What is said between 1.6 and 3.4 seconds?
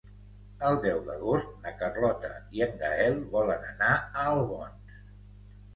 na Carlota i en Gaël